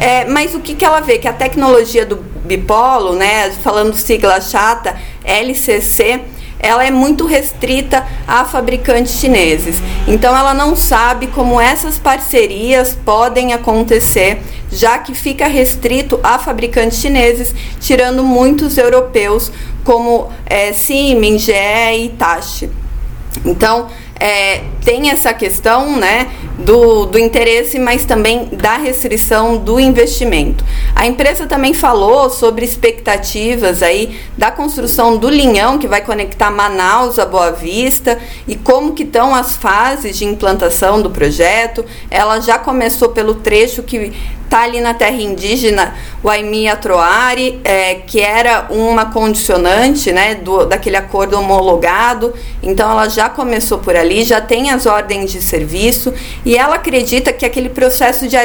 É, 0.00 0.24
mas 0.26 0.54
o 0.54 0.60
que, 0.60 0.74
que 0.74 0.84
ela 0.84 1.00
vê? 1.00 1.18
Que 1.18 1.26
a 1.26 1.32
tecnologia 1.32 2.06
do 2.06 2.16
bipolo, 2.16 3.14
né, 3.14 3.50
falando 3.62 3.94
sigla 3.94 4.40
chata, 4.40 4.96
LCC, 5.26 6.20
ela 6.58 6.84
é 6.84 6.90
muito 6.90 7.26
restrita 7.26 8.06
a 8.26 8.44
fabricantes 8.44 9.20
chineses. 9.20 9.76
Então 10.06 10.36
ela 10.36 10.54
não 10.54 10.74
sabe 10.74 11.26
como 11.26 11.60
essas 11.60 11.98
parcerias 11.98 12.96
podem 13.04 13.52
acontecer, 13.52 14.40
já 14.70 14.98
que 14.98 15.14
fica 15.14 15.46
restrito 15.46 16.18
a 16.22 16.38
fabricantes 16.38 16.98
chineses, 16.98 17.54
tirando 17.80 18.22
muitos 18.22 18.78
europeus 18.78 19.52
como 19.84 20.28
é, 20.46 20.72
Siemens, 20.72 21.42
GE 21.42 21.52
e 21.52 22.06
Hitachi. 22.06 22.70
Então, 23.44 23.88
é, 24.18 24.62
tem 24.84 25.10
essa 25.10 25.32
questão 25.34 25.96
né, 25.96 26.30
do, 26.58 27.06
do 27.06 27.18
interesse, 27.18 27.78
mas 27.78 28.04
também 28.04 28.46
da 28.46 28.76
restrição 28.76 29.58
do 29.58 29.78
investimento. 29.78 30.64
A 30.94 31.06
empresa 31.06 31.46
também 31.46 31.74
falou 31.74 32.30
sobre 32.30 32.64
expectativas 32.64 33.82
aí 33.82 34.18
da 34.36 34.50
construção 34.50 35.16
do 35.16 35.28
linhão 35.28 35.78
que 35.78 35.86
vai 35.86 36.00
conectar 36.00 36.50
Manaus 36.50 37.18
a 37.18 37.26
Boa 37.26 37.52
Vista 37.52 38.18
e 38.48 38.56
como 38.56 38.92
que 38.92 39.02
estão 39.02 39.34
as 39.34 39.56
fases 39.56 40.16
de 40.16 40.24
implantação 40.24 41.02
do 41.02 41.10
projeto. 41.10 41.84
Ela 42.10 42.40
já 42.40 42.58
começou 42.58 43.10
pelo 43.10 43.34
trecho 43.34 43.82
que 43.82 44.12
tá 44.48 44.62
ali 44.62 44.80
na 44.80 44.94
terra 44.94 45.16
indígena 45.16 45.94
Waimia 46.24 46.76
Troari, 46.76 47.60
é, 47.62 47.96
que 48.06 48.20
era 48.20 48.66
uma 48.70 49.06
condicionante 49.06 50.12
né, 50.12 50.34
do, 50.36 50.64
daquele 50.66 50.96
acordo 50.96 51.38
homologado, 51.38 52.34
então 52.62 52.90
ela 52.90 53.08
já 53.08 53.28
começou 53.28 53.78
por 53.78 53.94
ali, 53.94 54.24
já 54.24 54.40
tem 54.40 54.70
as 54.70 54.86
ordens 54.86 55.30
de 55.30 55.40
serviço 55.40 56.12
e 56.44 56.56
ela 56.56 56.76
acredita 56.76 57.32
que 57.32 57.44
aquele 57.44 57.68
processo 57.68 58.26
de 58.26 58.36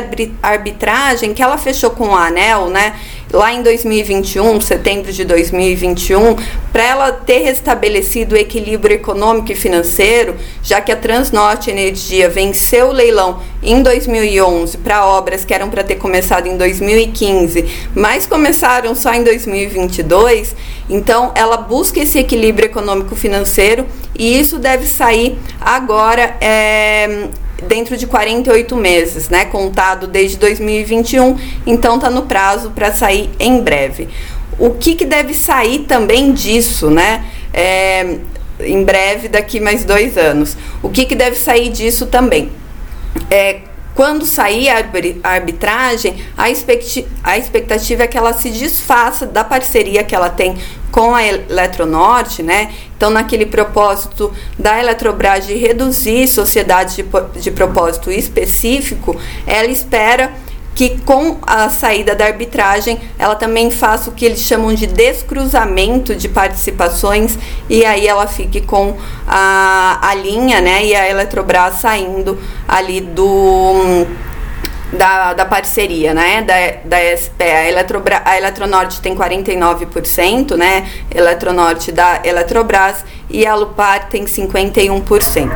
arbitragem 0.42 1.34
que 1.34 1.42
ela 1.42 1.58
fechou 1.58 1.92
com 1.92 2.10
o 2.10 2.16
ANEL, 2.16 2.68
né, 2.68 2.96
lá 3.34 3.54
em 3.54 3.62
2021, 3.62 4.60
setembro 4.62 5.12
de 5.12 5.24
2021, 5.24 6.36
para 6.72 6.84
ela 6.84 7.12
ter 7.12 7.40
restabelecido 7.40 8.36
o 8.36 8.38
equilíbrio 8.38 8.96
econômico 8.96 9.52
e 9.52 9.56
financeiro, 9.56 10.36
já 10.62 10.82
que 10.82 10.92
a 10.92 10.96
Transnorte 10.96 11.70
Energia 11.70 12.30
venceu 12.30 12.88
o 12.88 12.92
leilão 12.92 13.42
em 13.64 13.82
2011 13.82 14.78
para 14.80 15.06
obras 15.06 15.46
que 15.46 15.54
eram 15.54 15.70
para 15.70 15.84
ter 15.84 15.96
começado 15.96 16.48
em 16.48 16.58
2015, 16.58 17.66
mas 17.96 18.26
começaram 18.26 18.96
só 18.96 19.14
em 19.14 19.24
2022, 19.24 20.56
então 20.90 21.32
ela 21.36 21.58
busca 21.58 22.00
esse 22.00 22.20
equilíbrio 22.20 22.66
econômico 22.66 23.16
financeiro 23.16 23.86
e 24.18 24.40
isso 24.40 24.60
deve 24.60 24.86
sair 24.86 25.38
agora. 25.60 26.36
É, 26.42 27.28
dentro 27.68 27.98
de 27.98 28.08
48 28.08 28.76
meses, 28.76 29.30
né, 29.30 29.46
contado 29.46 30.08
desde 30.08 30.38
2021, 30.38 31.38
então 31.66 31.96
está 31.96 32.10
no 32.10 32.24
prazo 32.24 32.72
para 32.72 32.92
sair 32.92 33.30
em 33.40 33.62
breve. 33.62 34.10
O 34.60 34.72
que, 34.72 34.96
que 34.96 35.06
deve 35.06 35.34
sair 35.34 35.80
também 35.80 36.34
disso, 36.34 36.90
né? 36.90 37.26
É, 37.54 38.18
em 38.60 38.84
breve, 38.84 39.28
daqui 39.28 39.60
mais 39.60 39.84
dois 39.84 40.18
anos. 40.18 40.56
O 40.84 40.90
que, 40.90 41.06
que 41.06 41.16
deve 41.16 41.36
sair 41.36 41.70
disso 41.70 42.06
também? 42.06 42.52
É, 43.30 43.62
quando 43.96 44.26
sair 44.26 44.70
a 44.70 45.30
arbitragem, 45.30 46.24
a, 46.38 46.50
expectativa 47.38 48.04
é 48.04 48.08
que 48.08 48.18
ela 48.18 48.34
se 48.34 48.50
desfaça 48.50 49.26
da 49.26 49.44
parceria 49.44 50.04
que 50.04 50.16
ela 50.16 50.30
tem 50.30 50.58
com 50.92 51.16
a 51.16 51.24
Eletronorte, 51.24 52.44
né? 52.44 52.72
Então, 52.96 53.10
naquele 53.10 53.46
propósito 53.46 54.32
da 54.60 54.80
Eletrobras 54.80 55.48
de 55.48 55.56
reduzir 55.56 56.28
sociedades 56.28 56.96
de, 56.96 57.06
de 57.40 57.52
propósito 57.52 58.12
específico, 58.12 59.16
ela 59.48 59.68
espera 59.68 60.32
que 60.74 60.98
com 61.00 61.38
a 61.42 61.70
saída 61.70 62.16
da 62.16 62.26
arbitragem 62.26 63.00
ela 63.20 63.36
também 63.36 63.70
faça 63.70 64.10
o 64.10 64.14
que 64.14 64.26
eles 64.26 64.40
chamam 64.40 64.74
de 64.74 64.88
descruzamento 64.88 66.16
de 66.16 66.30
participações 66.30 67.38
e 67.70 67.86
aí 67.86 68.08
ela 68.08 68.26
fique 68.26 68.62
com 68.62 68.96
a, 69.28 70.00
a 70.02 70.16
linha 70.16 70.62
né, 70.62 70.86
e 70.86 70.96
a 70.96 71.10
Eletrobras 71.10 71.76
saindo 71.76 72.40
ali 72.68 73.02
do 73.02 74.08
da, 74.92 75.34
da 75.34 75.46
parceria, 75.46 76.14
né, 76.14 76.42
da, 76.42 76.88
da 76.98 77.18
SPE. 77.18 77.44
A, 77.44 77.68
Eletrobra, 77.68 78.22
a 78.26 78.38
Eletronorte 78.38 79.02
tem 79.02 79.16
49%, 79.16 80.56
né, 80.56 80.90
Eletronorte 81.14 81.92
da 81.92 82.22
Eletrobras 82.24 83.04
e 83.30 83.46
a 83.46 83.56
Lupar 83.56 84.10
tem 84.10 84.26
51%. 84.26 85.52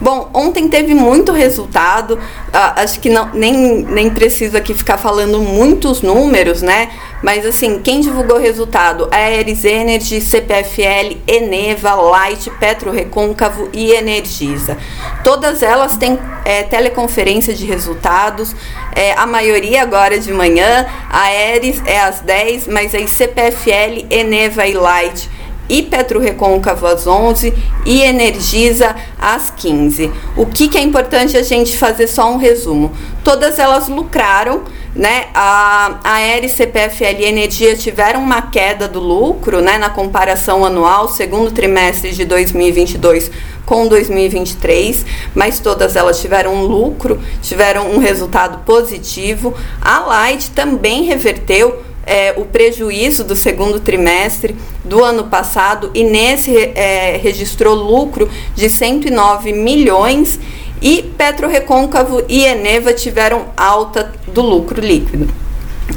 Bom, 0.00 0.28
ontem 0.34 0.68
teve 0.68 0.94
muito 0.94 1.32
resultado, 1.32 2.18
ah, 2.52 2.82
acho 2.82 3.00
que 3.00 3.08
não, 3.08 3.30
nem, 3.32 3.82
nem 3.82 4.10
preciso 4.10 4.56
aqui 4.56 4.74
ficar 4.74 4.98
falando 4.98 5.40
muitos 5.40 6.02
números, 6.02 6.60
né? 6.60 6.90
Mas 7.22 7.46
assim, 7.46 7.80
quem 7.80 8.02
divulgou 8.02 8.38
resultado? 8.38 9.08
Aeres 9.10 9.64
Energy, 9.64 10.20
CPFL, 10.20 11.16
Eneva, 11.26 11.94
Light, 11.94 12.50
Petro 12.60 12.90
Recôncavo 12.90 13.70
e 13.72 13.92
Energisa. 13.92 14.76
Todas 15.24 15.62
elas 15.62 15.96
têm 15.96 16.18
é, 16.44 16.62
teleconferência 16.62 17.54
de 17.54 17.64
resultados, 17.64 18.54
é, 18.94 19.12
a 19.12 19.26
maioria 19.26 19.82
agora 19.82 20.18
de 20.18 20.32
manhã, 20.32 20.86
a 21.08 21.22
Aeres 21.22 21.82
é 21.86 22.00
às 22.00 22.20
10, 22.20 22.68
mas 22.68 22.94
aí 22.94 23.08
CPFL, 23.08 24.06
Eneva 24.10 24.66
e 24.66 24.74
Light 24.74 25.30
e 25.68 25.82
Petro 25.82 26.20
Recôncavo 26.20 26.86
às 26.86 27.06
11 27.06 27.52
e 27.84 28.02
Energisa 28.02 28.94
às 29.18 29.50
15. 29.50 30.10
O 30.36 30.46
que, 30.46 30.68
que 30.68 30.78
é 30.78 30.82
importante 30.82 31.36
a 31.36 31.42
gente 31.42 31.76
fazer 31.76 32.06
só 32.06 32.30
um 32.30 32.36
resumo? 32.36 32.92
Todas 33.24 33.58
elas 33.58 33.88
lucraram, 33.88 34.62
né? 34.94 35.26
A, 35.34 35.98
a 36.02 36.12
Aeres, 36.14 36.52
CPFL 36.52 37.20
e 37.20 37.24
Energia 37.24 37.76
tiveram 37.76 38.22
uma 38.22 38.42
queda 38.42 38.88
do 38.88 39.00
lucro, 39.00 39.60
né, 39.60 39.76
na 39.76 39.90
comparação 39.90 40.64
anual, 40.64 41.08
segundo 41.08 41.50
trimestre 41.50 42.12
de 42.12 42.24
2022 42.24 43.30
com 43.66 43.88
2023, 43.88 45.04
mas 45.34 45.58
todas 45.58 45.96
elas 45.96 46.20
tiveram 46.20 46.54
um 46.54 46.62
lucro, 46.62 47.20
tiveram 47.42 47.90
um 47.90 47.98
resultado 47.98 48.64
positivo. 48.64 49.52
A 49.82 49.98
Light 49.98 50.52
também 50.52 51.02
reverteu 51.02 51.82
é, 52.06 52.32
o 52.36 52.44
prejuízo 52.44 53.24
do 53.24 53.34
segundo 53.34 53.80
trimestre 53.80 54.54
do 54.84 55.02
ano 55.02 55.24
passado 55.24 55.90
e 55.92 56.04
nesse 56.04 56.56
é, 56.56 57.18
registrou 57.20 57.74
lucro 57.74 58.30
de 58.54 58.70
109 58.70 59.52
milhões 59.52 60.38
e 60.80 61.02
Petro 61.18 61.48
Recôncavo 61.48 62.22
e 62.28 62.44
Eneva 62.44 62.92
tiveram 62.92 63.46
alta 63.56 64.12
do 64.28 64.40
lucro 64.40 64.80
líquido. 64.80 65.28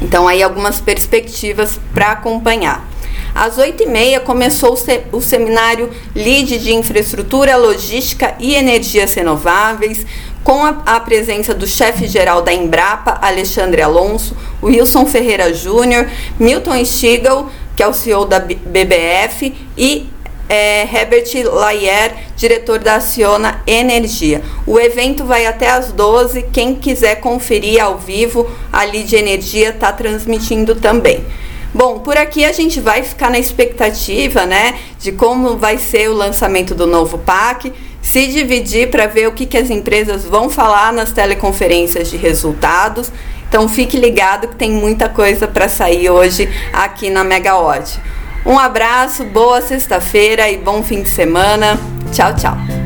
Então 0.02 0.26
aí 0.26 0.42
algumas 0.42 0.80
perspectivas 0.80 1.78
para 1.94 2.12
acompanhar. 2.12 2.88
Às 3.34 3.56
8h30 3.56 4.20
começou 4.20 4.76
o 5.12 5.20
seminário 5.20 5.90
LID 6.16 6.58
de 6.58 6.74
Infraestrutura, 6.74 7.56
Logística 7.56 8.34
e 8.40 8.54
Energias 8.54 9.14
Renováveis, 9.14 10.04
com 10.42 10.64
a, 10.64 10.82
a 10.86 11.00
presença 11.00 11.54
do 11.54 11.66
chefe-geral 11.66 12.42
da 12.42 12.52
Embrapa, 12.52 13.18
Alexandre 13.20 13.82
Alonso, 13.82 14.36
Wilson 14.62 15.06
Ferreira 15.06 15.52
Júnior, 15.52 16.06
Milton 16.38 16.84
Stigl, 16.84 17.46
que 17.76 17.82
é 17.82 17.86
o 17.86 17.92
CEO 17.92 18.24
da 18.24 18.38
BBF, 18.40 19.54
e 19.76 20.08
é, 20.48 20.82
Herbert 20.82 21.28
Layer, 21.44 22.12
diretor 22.36 22.80
da 22.80 22.96
Aciona 22.96 23.62
Energia. 23.66 24.42
O 24.66 24.80
evento 24.80 25.24
vai 25.24 25.46
até 25.46 25.70
às 25.70 25.92
12. 25.92 26.42
Quem 26.52 26.74
quiser 26.74 27.20
conferir 27.20 27.82
ao 27.82 27.96
vivo, 27.98 28.50
a 28.72 28.84
Lide 28.84 29.14
Energia 29.14 29.68
está 29.68 29.92
transmitindo 29.92 30.74
também. 30.74 31.24
Bom, 31.72 32.00
por 32.00 32.16
aqui 32.16 32.44
a 32.44 32.50
gente 32.50 32.80
vai 32.80 33.04
ficar 33.04 33.30
na 33.30 33.38
expectativa, 33.38 34.44
né, 34.44 34.76
de 34.98 35.12
como 35.12 35.56
vai 35.56 35.78
ser 35.78 36.10
o 36.10 36.14
lançamento 36.14 36.74
do 36.74 36.84
novo 36.84 37.16
PAC 37.18 37.72
se 38.02 38.26
dividir 38.26 38.90
para 38.90 39.06
ver 39.06 39.28
o 39.28 39.32
que, 39.32 39.46
que 39.46 39.56
as 39.56 39.70
empresas 39.70 40.24
vão 40.24 40.48
falar 40.50 40.92
nas 40.92 41.12
teleconferências 41.12 42.10
de 42.10 42.16
resultados. 42.16 43.12
Então 43.48 43.68
fique 43.68 43.96
ligado 43.96 44.48
que 44.48 44.56
tem 44.56 44.70
muita 44.70 45.08
coisa 45.08 45.46
para 45.48 45.68
sair 45.68 46.08
hoje 46.08 46.48
aqui 46.72 47.10
na 47.10 47.24
Megawatt. 47.24 48.00
Um 48.46 48.58
abraço, 48.58 49.24
boa 49.24 49.60
sexta-feira 49.60 50.48
e 50.48 50.56
bom 50.56 50.82
fim 50.82 51.02
de 51.02 51.08
semana. 51.08 51.78
Tchau, 52.12 52.34
tchau. 52.34 52.79